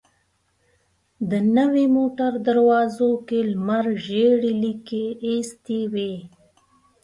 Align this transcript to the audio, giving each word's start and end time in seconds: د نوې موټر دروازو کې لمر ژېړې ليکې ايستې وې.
د 1.29 1.31
نوې 1.57 1.85
موټر 1.95 2.31
دروازو 2.47 3.11
کې 3.27 3.39
لمر 3.51 3.85
ژېړې 4.05 4.53
ليکې 4.63 5.05
ايستې 5.27 5.79
وې. 5.93 6.13